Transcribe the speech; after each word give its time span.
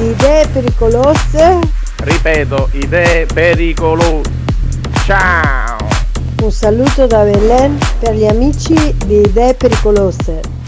Idee 0.00 0.46
pericolose. 0.48 1.58
Ripeto, 1.98 2.70
idee 2.72 3.26
pericolose. 3.26 4.30
Ciao! 5.04 5.76
Un 6.42 6.50
saluto 6.50 7.06
da 7.06 7.22
Belen 7.22 7.78
per 7.98 8.14
gli 8.14 8.24
amici 8.24 8.96
di 9.04 9.20
Idee 9.20 9.52
Pericolose. 9.52 10.59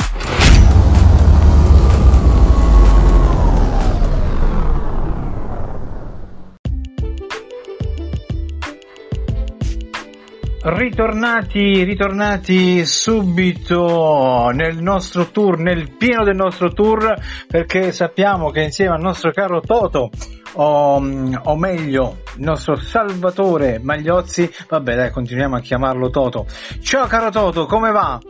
Ritornati, 10.65 11.83
ritornati 11.83 12.87
subito 12.87 14.51
nel 14.55 14.81
nostro 14.81 15.27
tour, 15.33 15.59
nel 15.59 15.91
pieno 15.97 16.23
del 16.23 16.37
nostro 16.37 16.73
tour, 16.73 17.17
perché 17.49 17.91
sappiamo 17.91 18.51
che 18.51 18.63
insieme 18.63 18.95
al 18.95 19.01
nostro 19.01 19.33
caro 19.33 19.61
Toto, 19.61 20.11
o, 20.53 20.95
o 20.95 21.57
meglio, 21.57 22.19
il 22.37 22.45
nostro 22.45 22.77
Salvatore 22.77 23.81
Magliozzi, 23.83 24.49
vabbè 24.69 24.95
dai, 24.95 25.11
continuiamo 25.11 25.57
a 25.57 25.61
chiamarlo 25.61 26.11
Toto. 26.11 26.47
Ciao 26.81 27.09
caro 27.09 27.31
Toto, 27.31 27.67
come 27.67 27.91
va? 27.91 28.21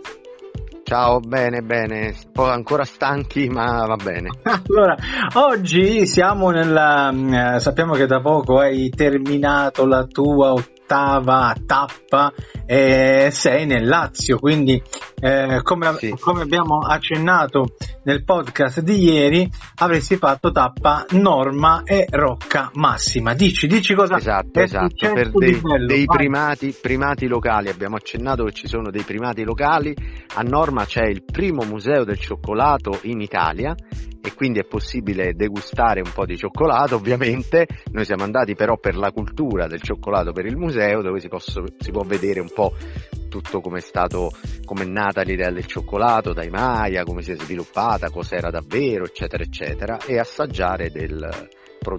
Ciao, 0.85 1.21
bene, 1.21 1.61
bene, 1.61 2.07
un 2.09 2.33
po' 2.33 2.51
ancora 2.51 2.85
stanchi, 2.85 3.49
ma 3.49 3.85
va 3.87 3.97
bene. 3.97 4.31
Allora, 4.69 4.97
oggi 5.35 6.07
siamo 6.07 6.51
nella. 6.51 7.11
eh, 7.57 7.61
sappiamo 7.61 7.93
che 7.93 8.07
da 8.07 8.21
poco 8.21 8.59
hai 8.59 8.89
terminato 8.91 9.87
la 9.87 10.05
tua 10.05 10.55
ottava 10.93 11.55
tappa 11.65 12.33
e 12.67 13.29
sei 13.33 13.65
nel 13.67 13.87
Lazio, 13.87 14.39
quindi 14.39 14.81
eh, 15.21 15.61
come, 15.63 15.95
Sì. 15.97 16.15
come 16.21 16.43
abbiamo 16.43 16.79
accennato 16.79 17.75
nel 18.05 18.25
podcast 18.25 18.81
di 18.81 19.03
ieri, 19.05 19.51
avresti 19.77 20.17
fatto 20.17 20.53
tappa 20.53 21.07
Norma 21.13 21.83
e 21.85 22.07
Rocca 22.11 22.71
Massima. 22.75 23.33
Dici, 23.35 23.67
dici 23.67 23.95
cosa 23.95 24.17
Esatto, 24.17 24.59
è 24.61 24.63
esatto, 24.63 25.13
per 25.13 25.31
dei, 25.33 25.55
bello, 25.57 25.87
dei 25.87 26.05
primati, 26.05 26.77
primati 26.79 27.27
locali, 27.27 27.69
abbiamo 27.69 27.97
accennato 27.97 28.45
che 28.45 28.53
ci 28.53 28.69
sono 28.69 28.91
dei 28.91 29.03
primati 29.03 29.45
locali, 29.45 29.95
a 30.35 30.43
Norma 30.43 30.85
c'è 30.85 31.05
il 31.05 31.25
primo 31.25 31.65
museo 31.65 32.05
del 32.05 32.19
cioccolato 32.19 32.99
in 33.03 33.21
Italia 33.21 33.75
e 34.23 34.35
quindi 34.35 34.61
è 34.61 34.65
possibile 34.65 35.35
degustare 35.35 36.01
un 36.01 36.13
po' 36.13 36.25
di 36.25 36.37
cioccolato 36.37 36.97
ovviamente, 36.97 37.67
noi 37.91 38.05
siamo 38.05 38.25
andati 38.25 38.55
però 38.55 38.79
per 38.79 38.97
la 38.97 39.11
cultura 39.11 39.67
del 39.67 39.83
cioccolato 39.83 40.33
per 40.33 40.47
il 40.47 40.57
museo 40.57 41.03
dove 41.03 41.21
si, 41.21 41.29
posso- 41.29 41.65
si 41.79 41.91
può 41.91 42.03
vedere 42.03 42.41
un 42.41 42.51
po' 42.53 42.73
tutto 43.29 43.61
come 43.61 43.79
è 43.79 43.81
stato, 43.83 44.31
come 44.65 44.83
è 44.83 44.87
nata 44.87 45.23
l'idea 45.23 45.51
del 45.51 45.67
cioccolato 45.67 46.33
dai 46.33 46.51
Maya, 46.51 47.03
come 47.03 47.23
si 47.23 47.33
è 47.33 47.37
sviluppata, 47.37 48.11
cos'era 48.11 48.51
davvero, 48.51 49.05
eccetera, 49.05 49.43
eccetera, 49.43 49.99
e 50.07 50.19
assaggiare 50.19 50.91
del, 50.91 51.29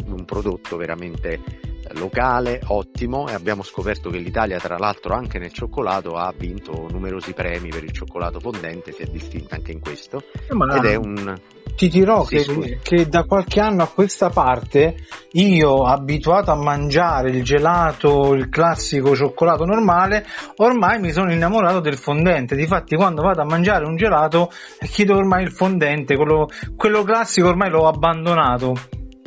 un 0.06 0.26
prodotto 0.26 0.78
veramente 0.78 1.72
locale, 1.94 2.62
ottimo 2.68 3.28
e 3.28 3.34
abbiamo 3.34 3.64
scoperto 3.64 4.10
che 4.10 4.18
l'Italia 4.18 4.60
tra 4.60 4.78
l'altro 4.78 5.14
anche 5.14 5.40
nel 5.40 5.52
cioccolato 5.52 6.16
ha 6.16 6.34
vinto 6.36 6.88
numerosi 6.90 7.34
premi 7.34 7.70
per 7.70 7.84
il 7.84 7.92
cioccolato 7.92 8.40
fondente, 8.40 8.92
si 8.92 9.02
è 9.02 9.06
distinta 9.06 9.56
anche 9.56 9.72
in 9.72 9.80
questo 9.80 10.24
Ma- 10.50 10.76
ed 10.76 10.86
è 10.86 10.96
un... 10.96 11.36
Ti 11.76 11.90
dirò 11.90 12.24
Sì, 12.26 12.36
che, 12.36 12.80
che 12.84 13.10
da 13.10 13.24
qualche 13.24 13.60
anno 13.60 13.84
a 13.84 13.88
questa 13.88 14.30
parte 14.30 14.96
io, 15.32 15.84
abituato 15.86 16.52
a 16.52 16.56
mangiare 16.56 17.32
il 17.32 17.44
gelato, 17.44 18.34
il 18.34 18.50
classico 18.50 19.16
cioccolato 19.16 19.66
normale, 19.66 20.26
ormai 20.58 21.00
mi 21.00 21.12
sono 21.12 21.32
innamorato 21.32 21.80
del 21.80 21.98
fondente. 21.98 22.56
Difatti, 22.56 22.96
quando 22.96 23.24
vado 23.24 23.42
a 23.42 23.46
mangiare 23.46 23.86
un 23.86 23.96
gelato, 23.96 24.52
chiedo 24.82 25.16
ormai 25.16 25.44
il 25.44 25.52
fondente, 25.52 26.16
quello, 26.16 26.48
quello 26.76 27.02
classico 27.02 27.48
ormai 27.48 27.72
l'ho 27.72 27.88
abbandonato. 27.88 28.76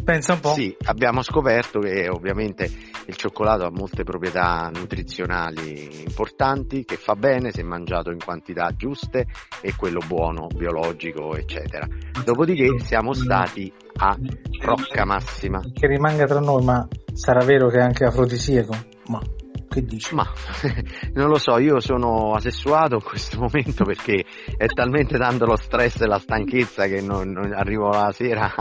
Pensa 0.06 0.34
un 0.34 0.40
po'. 0.40 0.52
Sì, 0.52 0.72
abbiamo 0.84 1.20
scoperto 1.20 1.80
che 1.80 2.08
ovviamente 2.08 2.70
il 3.06 3.16
cioccolato 3.16 3.64
ha 3.64 3.72
molte 3.72 4.04
proprietà 4.04 4.70
nutrizionali 4.72 6.04
importanti, 6.04 6.84
che 6.84 6.94
fa 6.94 7.16
bene 7.16 7.50
se 7.50 7.64
mangiato 7.64 8.12
in 8.12 8.18
quantità 8.24 8.70
giuste 8.76 9.26
e 9.60 9.74
quello 9.76 9.98
buono, 10.06 10.46
biologico, 10.46 11.34
eccetera. 11.34 11.88
Dopodiché 12.24 12.78
siamo 12.84 13.14
stati 13.14 13.72
a 13.96 14.16
Rocca 14.62 15.04
Massima. 15.04 15.60
Che 15.72 15.86
rimanga 15.88 16.24
tra 16.24 16.38
noi, 16.38 16.62
ma 16.62 16.86
sarà 17.12 17.44
vero 17.44 17.66
che 17.66 17.78
è 17.78 17.82
anche 17.82 18.04
afrodisiaco? 18.04 18.76
Ma 19.08 19.20
che 19.68 19.82
dici? 19.82 20.14
Ma 20.14 20.26
non 21.14 21.28
lo 21.28 21.38
so, 21.38 21.58
io 21.58 21.80
sono 21.80 22.32
asessuato 22.32 22.96
in 22.96 23.02
questo 23.02 23.38
momento 23.38 23.84
perché 23.84 24.24
è 24.56 24.66
talmente 24.66 25.18
tanto 25.18 25.44
lo 25.44 25.56
stress 25.56 26.00
e 26.00 26.06
la 26.06 26.18
stanchezza 26.18 26.86
che 26.86 27.00
non, 27.00 27.30
non 27.30 27.52
arrivo 27.52 27.88
la 27.88 28.12
sera 28.12 28.52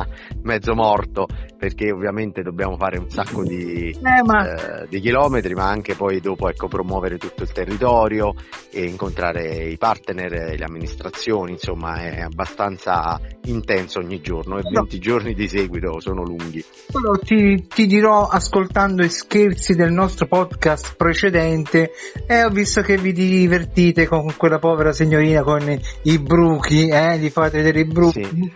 mezzo 0.43 0.73
morto 0.73 1.27
perché 1.65 1.91
ovviamente 1.91 2.43
dobbiamo 2.43 2.77
fare 2.77 2.99
un 2.99 3.09
sacco 3.09 3.43
di, 3.43 3.89
Eh, 3.89 4.23
ma 4.23 4.83
eh, 4.83 4.87
di 4.87 4.99
chilometri 4.99 5.55
ma 5.55 5.67
anche 5.67 5.95
poi 5.95 6.19
dopo 6.19 6.47
ecco, 6.47 6.67
promuovere 6.67 7.17
tutto 7.17 7.41
il 7.41 7.51
territorio 7.51 8.35
e 8.69 8.83
incontrare 8.83 9.63
i 9.63 9.75
partner, 9.75 10.31
le 10.55 10.63
amministrazioni, 10.63 11.53
insomma 11.53 12.03
è 12.03 12.21
abbastanza 12.21 13.19
intenso 13.45 13.97
ogni 13.97 14.21
giorno 14.21 14.59
e 14.59 14.61
20 14.61 14.99
giorni 14.99 15.33
di 15.33 15.47
seguito 15.47 15.99
sono 15.99 16.21
lunghi. 16.21 16.63
Però 16.91 17.13
ti, 17.17 17.65
ti 17.67 17.87
dirò 17.87 18.27
ascoltando 18.27 19.03
i 19.03 19.09
scherzi 19.09 19.73
del 19.73 19.91
nostro 19.91 20.27
podcast 20.27 20.95
precedente 20.95 21.93
e 22.27 22.43
ho 22.43 22.49
visto 22.49 22.81
che 22.81 22.97
vi 22.97 23.11
divertite 23.11 24.05
con 24.05 24.31
quella 24.37 24.59
povera 24.59 24.93
signorina 24.93 25.41
con 25.41 25.63
i 26.03 26.19
bruchi, 26.19 26.89
eh? 26.89 27.17
Gli 27.17 27.29
fate 27.29 27.57
vedere 27.57 27.79
i 27.79 27.85
bruchi. 27.85 28.53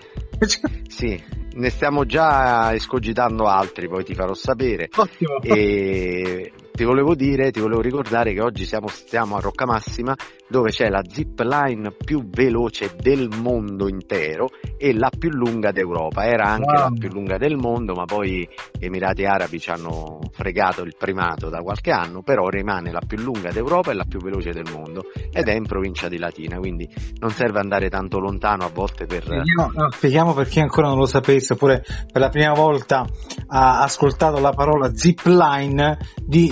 Sì, 0.87 1.19
ne 1.53 1.69
stiamo 1.69 2.05
già 2.05 2.73
escogitando 2.73 3.47
altri, 3.47 3.87
poi 3.87 4.03
ti 4.03 4.13
farò 4.13 4.33
sapere. 4.33 4.89
Ottimo. 4.95 5.39
E 5.41 6.51
ti 6.79 6.85
volevo 6.85 7.13
dire, 7.13 7.51
ti 7.51 7.59
volevo 7.59 7.81
ricordare 7.81 8.31
che 8.31 8.39
oggi 8.39 8.63
siamo, 8.63 8.87
stiamo 8.87 9.35
a 9.35 9.41
Roccamassima 9.41 10.15
dove 10.47 10.71
c'è 10.71 10.89
la 10.89 11.01
zip 11.07 11.39
line 11.41 11.91
più 11.91 12.27
veloce 12.27 12.95
del 12.99 13.29
mondo 13.41 13.87
intero 13.87 14.47
e 14.77 14.93
la 14.93 15.11
più 15.15 15.29
lunga 15.29 15.71
d'Europa. 15.71 16.23
Era 16.25 16.45
anche 16.45 16.71
Wow. 16.71 16.83
la 16.83 16.91
più 16.97 17.09
lunga 17.09 17.37
del 17.37 17.55
mondo, 17.55 17.93
ma 17.93 18.05
poi 18.05 18.47
gli 18.71 18.85
Emirati 18.85 19.25
Arabi 19.25 19.59
ci 19.59 19.69
hanno 19.69 20.19
fregato 20.31 20.81
il 20.81 20.95
primato 20.97 21.49
da 21.49 21.59
qualche 21.59 21.91
anno, 21.91 22.21
però 22.23 22.47
rimane 22.47 22.91
la 22.91 23.01
più 23.05 23.17
lunga 23.17 23.51
d'Europa 23.51 23.91
e 23.91 23.93
la 23.93 24.05
più 24.05 24.19
veloce 24.19 24.51
del 24.51 24.71
mondo 24.71 25.03
ed 25.31 25.47
è 25.47 25.53
in 25.53 25.65
provincia 25.65 26.07
di 26.07 26.17
Latina, 26.17 26.57
quindi 26.57 26.87
non 27.19 27.29
serve 27.31 27.59
andare 27.59 27.89
tanto 27.89 28.19
lontano 28.19 28.63
a 28.63 28.69
volte 28.73 29.05
per... 29.05 29.23
Spieghiamo, 29.23 29.71
no, 29.73 29.91
spieghiamo 29.91 30.33
per 30.33 30.47
chi 30.47 30.59
ancora 30.61 30.87
non 30.87 30.97
lo 30.97 31.05
sapesse, 31.05 31.53
oppure 31.53 31.83
per 32.11 32.21
la 32.21 32.29
prima 32.29 32.53
volta 32.53 33.05
ha 33.47 33.81
ascoltato 33.81 34.39
la 34.39 34.51
parola 34.51 34.91
zip 34.95 35.25
line, 35.25 35.97
di, 36.15 36.51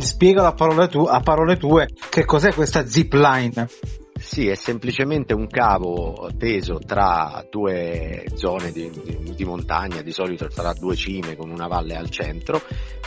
spiega 0.00 0.42
la 0.42 0.52
parola 0.52 0.86
tu, 0.88 1.00
a 1.00 1.20
parole 1.20 1.56
tue 1.56 1.88
che 2.08 2.24
cos'è 2.24 2.52
questa 2.52 2.86
zip 2.86 3.12
line. 3.14 3.68
Sì, 4.18 4.48
è 4.48 4.56
semplicemente 4.56 5.32
un 5.32 5.46
cavo 5.46 6.28
teso 6.36 6.80
tra 6.84 7.44
due 7.48 8.24
zone 8.34 8.72
di, 8.72 8.90
di- 8.90 9.32
di 9.32 9.44
montagna, 9.44 10.02
di 10.02 10.10
solito 10.10 10.48
tra 10.48 10.72
due 10.72 10.96
cime 10.96 11.36
con 11.36 11.50
una 11.50 11.68
valle 11.68 11.94
al 11.94 12.10
centro, 12.10 12.60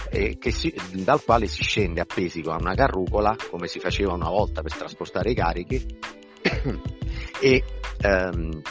e 0.10 0.38
che 0.40 0.52
si- 0.52 0.74
dal 0.94 1.22
quale 1.22 1.48
si 1.48 1.64
scende 1.64 2.00
appesi 2.00 2.42
con 2.42 2.56
una 2.62 2.76
carrucola, 2.76 3.36
come 3.50 3.68
si 3.68 3.80
faceva 3.80 4.14
una 4.14 4.30
volta 4.30 4.62
per 4.62 4.74
trasportare 4.74 5.32
i 5.32 5.36
carichi, 5.36 5.86
e 7.42 7.64
ehm, 8.02 8.62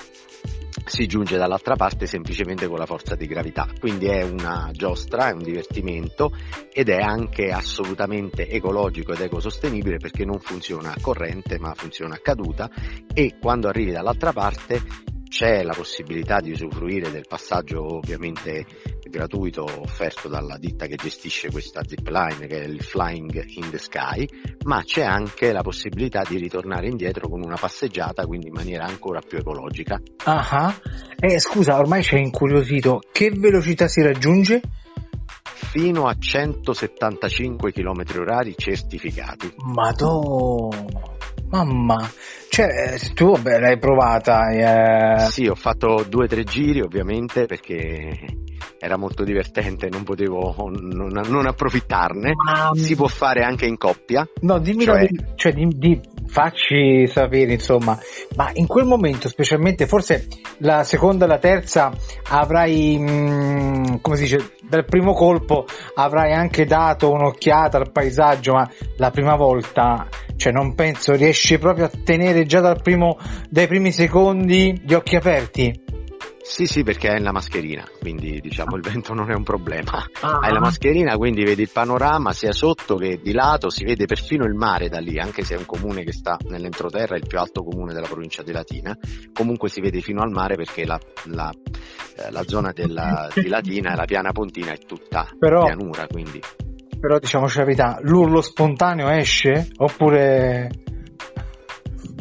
si 0.91 1.07
giunge 1.07 1.37
dall'altra 1.37 1.77
parte 1.77 2.07
semplicemente 2.07 2.67
con 2.67 2.77
la 2.77 2.85
forza 2.85 3.15
di 3.15 3.27
gravità. 3.27 3.69
Quindi 3.79 4.07
è 4.07 4.25
una 4.25 4.71
giostra, 4.73 5.29
è 5.29 5.33
un 5.33 5.43
divertimento 5.43 6.33
ed 6.73 6.89
è 6.89 7.01
anche 7.01 7.53
assolutamente 7.53 8.49
ecologico 8.49 9.13
ed 9.13 9.21
ecosostenibile 9.21 9.99
perché 9.99 10.25
non 10.25 10.41
funziona 10.41 10.91
a 10.91 11.01
corrente 11.01 11.59
ma 11.59 11.73
funziona 11.75 12.17
a 12.17 12.21
caduta 12.21 12.69
e 13.15 13.37
quando 13.41 13.69
arrivi 13.69 13.93
dall'altra 13.93 14.33
parte 14.33 14.83
c'è 15.29 15.63
la 15.63 15.75
possibilità 15.75 16.41
di 16.41 16.51
usufruire 16.51 17.13
del 17.13 17.25
passaggio 17.29 17.99
ovviamente 17.99 18.67
gratuito 19.11 19.65
offerto 19.65 20.29
dalla 20.29 20.57
ditta 20.57 20.87
che 20.87 20.97
gestisce 20.97 21.51
questa 21.51 21.83
zipline 21.87 22.47
che 22.47 22.63
è 22.63 22.65
il 22.65 22.83
Flying 22.83 23.45
in 23.57 23.69
the 23.69 23.79
Sky, 23.79 24.27
ma 24.65 24.83
c'è 24.83 25.03
anche 25.03 25.53
la 25.53 25.61
possibilità 25.63 26.23
di 26.27 26.39
ritornare 26.39 26.89
indietro 26.89 27.29
con 27.29 27.43
una 27.43 27.57
passeggiata, 27.57 28.25
quindi 28.25 28.47
in 28.47 28.55
maniera 28.55 28.87
ancora 28.87 29.21
più 29.21 29.39
ecologica. 29.39 30.01
Ah, 30.25 30.75
eh, 31.19 31.39
scusa, 31.39 31.77
ormai 31.77 32.03
ci 32.03 32.15
hai 32.15 32.23
incuriosito, 32.23 33.01
che 33.13 33.31
velocità 33.31 33.89
si 33.89 34.01
raggiunge? 34.01 34.63
Fino 35.43 36.07
a 36.07 36.17
175 36.19 37.73
km 37.73 38.03
orari 38.17 38.55
certificati. 38.57 39.53
Madonna! 39.59 41.19
Mamma, 41.51 42.09
cioè 42.49 42.97
tu 43.13 43.33
vabbè, 43.33 43.59
l'hai 43.59 43.79
provata? 43.79 44.51
Eh... 44.51 45.31
Sì, 45.31 45.47
ho 45.47 45.57
fatto 45.57 46.05
due 46.09 46.25
o 46.25 46.29
tre 46.29 46.45
giri 46.45 46.81
ovviamente 46.81 47.47
perché 47.47 48.17
era 48.79 48.97
molto 48.97 49.25
divertente, 49.25 49.89
non 49.89 50.05
potevo 50.05 50.55
non, 50.71 51.11
non 51.11 51.47
approfittarne. 51.47 52.33
Ma... 52.35 52.71
Si 52.75 52.95
può 52.95 53.07
fare 53.07 53.43
anche 53.43 53.67
in 53.67 53.77
coppia. 53.77 54.27
No, 54.41 54.59
dimmi 54.59 54.85
cioè... 54.85 55.03
la, 55.03 55.25
cioè 55.35 55.53
di, 55.53 55.67
di, 55.77 56.01
facci 56.27 57.07
sapere 57.09 57.53
insomma, 57.53 57.99
ma 58.37 58.51
in 58.55 58.67
quel 58.67 58.87
momento 58.87 59.29
specialmente, 59.29 59.87
forse 59.87 60.27
la 60.59 60.85
seconda 60.85 61.25
e 61.25 61.29
la 61.29 61.39
terza 61.39 61.93
avrai, 62.29 62.97
mh, 62.99 63.11
mm, 63.11 63.95
come 64.01 64.17
si 64.17 64.23
dice, 64.23 64.53
dal 64.69 64.85
primo 64.85 65.13
colpo 65.13 65.67
avrai 65.95 66.33
anche 66.33 66.65
dato 66.65 67.11
un'occhiata 67.11 67.79
al 67.79 67.91
paesaggio, 67.91 68.55
ma 68.55 68.71
la 68.97 69.11
prima 69.11 69.35
volta, 69.35 70.07
cioè 70.37 70.53
non 70.53 70.75
penso 70.75 71.13
riesci 71.13 71.59
proprio 71.59 71.87
a 71.87 71.91
tenere 72.05 72.47
già 72.47 72.61
dal 72.61 72.81
primo, 72.81 73.19
dai 73.49 73.67
primi 73.67 73.91
secondi 73.91 74.81
gli 74.85 74.95
occhi 74.95 75.17
aperti. 75.17 75.89
Sì, 76.51 76.67
sì, 76.67 76.83
perché 76.83 77.11
hai 77.11 77.23
la 77.23 77.31
mascherina, 77.31 77.89
quindi 78.01 78.41
diciamo 78.41 78.75
il 78.75 78.83
vento 78.83 79.15
non 79.15 79.31
è 79.31 79.35
un 79.35 79.45
problema. 79.45 80.05
Ah. 80.21 80.41
Hai 80.43 80.53
la 80.53 80.59
mascherina, 80.59 81.17
quindi 81.17 81.45
vedi 81.45 81.63
il 81.63 81.71
panorama 81.73 82.33
sia 82.33 82.51
sotto 82.51 82.97
che 82.97 83.21
di 83.23 83.33
lato, 83.33 83.71
si 83.71 83.85
vede 83.85 84.05
perfino 84.05 84.45
il 84.47 84.55
mare 84.55 84.89
da 84.89 84.99
lì, 84.99 85.21
anche 85.21 85.45
se 85.45 85.55
è 85.55 85.59
un 85.59 85.65
comune 85.65 86.03
che 86.03 86.13
sta 86.13 86.37
nell'entroterra, 86.49 87.15
il 87.15 87.25
più 87.25 87.39
alto 87.39 87.63
comune 87.63 87.95
della 87.95 88.09
provincia 88.09 88.43
di 88.43 88.51
Latina. 88.51 88.99
Comunque 89.33 89.69
si 89.69 89.81
vede 89.81 90.01
fino 90.01 90.23
al 90.23 90.31
mare 90.31 90.57
perché 90.57 90.85
la, 90.85 90.99
la, 91.27 91.53
eh, 92.17 92.33
la 92.33 92.43
zona 92.45 92.73
della, 92.73 93.29
di 93.33 93.47
Latina, 93.47 93.95
la 93.95 94.05
piana 94.05 94.33
pontina, 94.33 94.73
è 94.73 94.79
tutta 94.79 95.29
Però... 95.39 95.65
pianura, 95.67 96.09
quindi 96.09 96.41
però 96.99 97.19
diciamoci 97.19 97.59
la 97.59 97.65
verità, 97.65 97.99
l'urlo 98.03 98.43
spontaneo 98.43 99.09
esce 99.09 99.69
oppure 99.77 100.69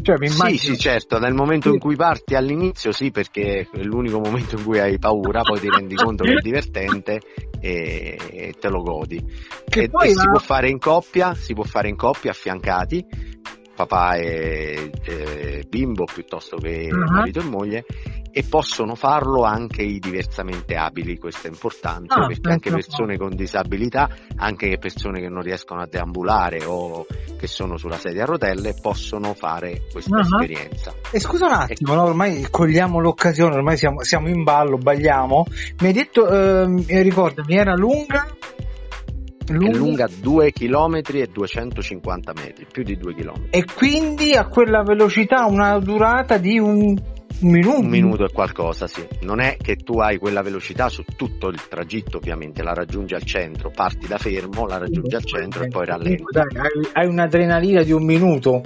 cioè, 0.10 0.18
mi 0.18 0.34
immagino... 0.34 0.58
Sì, 0.58 0.66
sì, 0.66 0.78
certo, 0.78 1.20
nel 1.20 1.34
momento 1.34 1.70
in 1.70 1.78
cui 1.78 1.96
parti 1.96 2.36
all'inizio 2.36 2.92
sì, 2.92 3.12
perché 3.12 3.68
è 3.72 3.84
l'unico 3.84 4.20
momento 4.20 4.56
in 4.58 4.64
cui 4.64 4.80
hai 4.80 4.98
paura, 4.98 5.42
poi 5.42 5.60
ti 5.60 5.70
rendi 5.70 5.96
conto 5.96 6.24
che 6.24 6.34
è 6.34 6.42
divertente 6.42 7.20
e, 7.60 8.18
e 8.32 8.54
te 8.60 8.70
lo 8.70 8.82
godi. 8.82 9.24
Che 9.68 9.82
e, 9.82 9.90
poi 9.90 10.10
e 10.10 10.14
la... 10.16 10.22
si 10.22 10.28
può 10.28 10.40
fare 10.40 10.70
in 10.70 10.80
coppia, 10.80 11.34
si 11.36 11.54
può 11.54 11.64
fare 11.64 11.90
in 11.90 11.96
coppia 11.96 12.32
affiancati, 12.32 13.06
papà 13.76 14.16
e, 14.16 14.92
e 15.04 15.64
bimbo 15.70 16.06
piuttosto 16.06 16.58
che 16.58 16.90
uh-huh. 16.92 17.12
marito 17.12 17.40
e 17.40 17.44
moglie 17.44 17.86
e 18.32 18.44
possono 18.44 18.96
farlo 18.96 19.44
anche 19.44 19.82
i 19.82 20.00
diversamente 20.00 20.76
abili, 20.76 21.18
questo 21.18 21.48
è 21.48 21.50
importante 21.50 22.14
Ah, 22.14 22.28
perché 22.28 22.52
anche 22.52 22.70
persone 22.72 23.18
con 23.18 23.36
disabilità, 23.36 24.10
anche 24.38 24.78
persone 24.78 25.20
che 25.20 25.30
non 25.30 25.42
riescono 25.42 25.82
a 25.82 25.88
deambulare 25.88 26.64
o 26.66 27.06
che 27.38 27.48
sono 27.48 27.78
sulla 27.78 27.98
sedia 27.98 28.24
a 28.24 28.26
rotelle 28.26 28.76
possono 28.82 29.34
fare 29.34 29.84
questa 29.92 30.18
Ah. 30.18 30.22
esperienza. 30.22 30.94
E 31.12 31.20
scusa 31.20 31.46
un 31.46 31.54
attimo, 31.54 31.94
no? 31.94 32.04
ormai 32.04 32.48
cogliamo 32.50 33.00
l'occasione, 33.00 33.56
ormai 33.56 33.78
siamo, 33.78 34.04
siamo 34.04 34.28
in 34.30 34.44
ballo, 34.44 34.78
balliamo. 34.78 35.46
Mi 35.82 35.88
hai 35.88 35.94
detto, 35.94 36.28
ehm, 36.30 36.86
ricordami, 37.02 37.56
era 37.56 37.74
lunga? 37.76 38.28
È 39.46 39.54
lunga 39.54 40.08
2 40.22 40.52
km 40.52 41.02
e 41.12 41.28
250 41.34 42.34
metri, 42.36 42.68
più 42.72 42.84
di 42.84 42.96
2 42.98 43.16
km. 43.16 43.48
E 43.50 43.66
quindi 43.66 44.34
a 44.36 44.46
quella 44.48 44.84
velocità 44.84 45.46
una 45.46 45.80
durata 45.80 46.38
di 46.38 46.60
un, 46.60 46.96
un 47.42 47.52
minuto. 47.52 47.80
Un 47.80 47.88
minuto 47.88 48.26
e 48.26 48.32
qualcosa, 48.32 48.88
sì. 48.88 49.06
Non 49.22 49.40
è 49.40 49.58
che 49.62 49.76
tu 49.76 50.00
hai 50.00 50.18
quella 50.18 50.42
velocità 50.42 50.90
su 50.90 51.04
tutto 51.16 51.48
il 51.48 51.68
tragitto, 51.68 52.18
ovviamente, 52.18 52.64
la 52.64 52.74
raggiungi 52.74 53.14
al 53.14 53.24
centro, 53.24 53.72
parti 53.74 54.08
da 54.08 54.18
fermo, 54.18 54.66
la 54.66 54.78
raggiungi 54.78 55.16
al 55.16 55.24
centro 55.24 55.64
e 55.64 55.68
poi 55.68 55.86
rallenti. 55.86 56.24
Dai, 56.32 56.48
hai, 56.56 56.90
hai 56.94 57.08
un'adrenalina 57.08 57.84
di 57.84 57.92
un 57.92 58.04
minuto. 58.04 58.62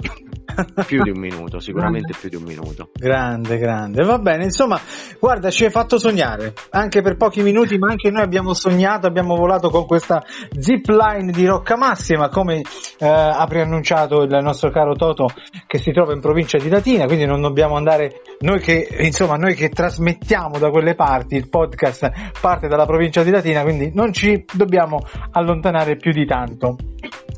Più 0.86 1.02
di 1.02 1.10
un 1.10 1.18
minuto, 1.18 1.58
sicuramente 1.58 2.14
più 2.18 2.28
di 2.28 2.36
un 2.36 2.44
minuto. 2.44 2.90
Grande, 2.92 3.58
grande. 3.58 4.04
Va 4.04 4.18
bene, 4.18 4.44
insomma, 4.44 4.78
guarda, 5.18 5.50
ci 5.50 5.64
hai 5.64 5.70
fatto 5.70 5.98
sognare, 5.98 6.52
anche 6.70 7.02
per 7.02 7.16
pochi 7.16 7.42
minuti, 7.42 7.78
ma 7.78 7.88
anche 7.90 8.10
noi 8.10 8.22
abbiamo 8.22 8.54
sognato, 8.54 9.06
abbiamo 9.06 9.34
volato 9.36 9.70
con 9.70 9.86
questa 9.86 10.22
zip 10.58 10.88
line 10.88 11.32
di 11.32 11.46
Rocca 11.46 11.76
Massima, 11.76 12.28
come 12.28 12.62
eh, 12.98 13.06
ha 13.06 13.44
preannunciato 13.46 14.22
il 14.22 14.38
nostro 14.42 14.70
caro 14.70 14.94
Toto, 14.94 15.28
che 15.66 15.78
si 15.78 15.92
trova 15.92 16.12
in 16.12 16.20
provincia 16.20 16.58
di 16.58 16.68
Latina, 16.68 17.06
quindi 17.06 17.24
non 17.26 17.40
dobbiamo 17.40 17.76
andare, 17.76 18.20
noi 18.40 18.60
che, 18.60 18.88
insomma, 19.00 19.36
noi 19.36 19.54
che 19.54 19.70
trasmettiamo 19.70 20.58
da 20.58 20.70
quelle 20.70 20.94
parti, 20.94 21.36
il 21.36 21.48
podcast 21.48 22.10
parte 22.40 22.68
dalla 22.68 22.86
provincia 22.86 23.22
di 23.22 23.30
Latina, 23.30 23.62
quindi 23.62 23.90
non 23.94 24.12
ci 24.12 24.44
dobbiamo 24.52 25.00
allontanare 25.32 25.96
più 25.96 26.12
di 26.12 26.26
tanto. 26.26 26.76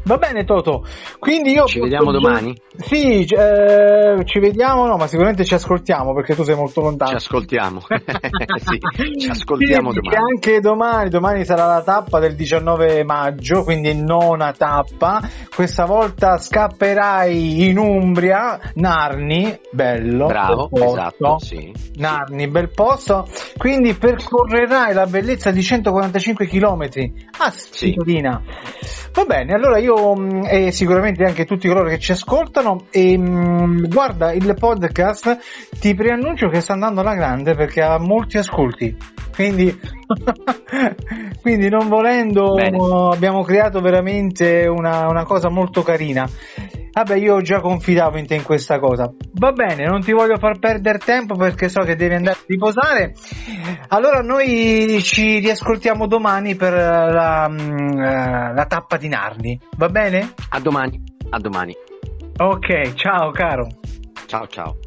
Va 0.06 0.18
bene 0.18 0.44
Toto, 0.44 0.84
quindi 1.18 1.50
io... 1.50 1.64
Ci 1.64 1.80
vediamo 1.80 2.12
domani? 2.12 2.56
Sì, 2.76 3.24
eh, 3.24 4.22
ci 4.24 4.38
vediamo, 4.38 4.86
no, 4.86 4.96
ma 4.96 5.08
sicuramente 5.08 5.44
ci 5.44 5.54
ascoltiamo 5.54 6.14
perché 6.14 6.36
tu 6.36 6.44
sei 6.44 6.54
molto 6.54 6.80
lontano. 6.80 7.10
Ci 7.10 7.16
ascoltiamo. 7.16 7.80
sì, 7.90 9.18
ci 9.18 9.28
ascoltiamo 9.28 9.90
Sì, 9.90 9.98
domani. 9.98 10.16
Anche 10.16 10.60
domani, 10.60 11.08
domani 11.08 11.44
sarà 11.44 11.66
la 11.66 11.82
tappa 11.82 12.20
del 12.20 12.36
19 12.36 13.02
maggio, 13.02 13.64
quindi 13.64 14.00
nona 14.00 14.52
tappa. 14.52 15.28
Questa 15.52 15.86
volta 15.86 16.38
scapperai 16.38 17.68
in 17.68 17.76
Umbria, 17.76 18.60
Narni, 18.74 19.58
bello. 19.72 20.26
Bravo, 20.26 20.68
bel 20.70 20.84
esatto, 20.84 21.38
sì. 21.40 21.74
Narni, 21.96 22.46
bel 22.46 22.70
posto. 22.72 23.26
Quindi 23.56 23.94
percorrerai 23.94 24.94
la 24.94 25.06
bellezza 25.06 25.50
di 25.50 25.64
145 25.64 26.46
km 26.46 26.88
a 27.38 27.52
cittadina. 27.72 28.40
Va 29.12 29.24
bene, 29.24 29.54
allora 29.54 29.78
io 29.78 29.95
mh, 30.16 30.46
e 30.48 30.72
sicuramente 30.72 31.24
anche 31.24 31.44
tutti 31.44 31.68
coloro 31.68 31.88
che 31.88 31.98
ci 31.98 32.12
ascoltano 32.12 32.86
e 32.90 33.16
mh, 33.16 33.88
guarda 33.88 34.32
il 34.32 34.54
podcast 34.58 35.38
ti 35.80 35.94
preannuncio 35.94 36.48
che 36.48 36.60
sta 36.60 36.74
andando 36.74 37.00
alla 37.00 37.14
grande 37.14 37.54
perché 37.54 37.82
ha 37.82 37.98
molti 37.98 38.38
ascolti. 38.38 38.96
Quindi, 39.34 39.78
quindi 41.42 41.68
non 41.68 41.88
volendo 41.88 42.54
Bene. 42.54 42.78
abbiamo 43.12 43.42
creato 43.42 43.80
veramente 43.80 44.66
una, 44.66 45.06
una 45.08 45.24
cosa 45.24 45.50
molto 45.50 45.82
carina. 45.82 46.28
Vabbè, 46.96 47.16
io 47.16 47.42
già 47.42 47.60
confidavo 47.60 48.16
in 48.16 48.26
te 48.26 48.36
in 48.36 48.42
questa 48.42 48.78
cosa. 48.78 49.12
Va 49.34 49.52
bene, 49.52 49.84
non 49.84 50.00
ti 50.00 50.12
voglio 50.12 50.38
far 50.38 50.58
perdere 50.58 50.96
tempo 50.96 51.34
perché 51.34 51.68
so 51.68 51.82
che 51.82 51.94
devi 51.94 52.14
andare 52.14 52.38
a 52.38 52.44
riposare. 52.46 53.12
Allora 53.88 54.22
noi 54.22 54.98
ci 55.02 55.38
riascoltiamo 55.40 56.06
domani 56.06 56.54
per 56.54 56.72
la, 56.72 57.48
mm, 57.50 58.00
eh, 58.00 58.54
la 58.54 58.64
tappa 58.66 58.96
di 58.96 59.08
Narni. 59.08 59.60
Va 59.76 59.90
bene? 59.90 60.32
A 60.48 60.58
domani, 60.58 60.98
a 61.28 61.38
domani. 61.38 61.74
Ok, 62.38 62.94
ciao 62.94 63.30
caro. 63.30 63.66
Ciao 64.24 64.46
ciao. 64.46 64.78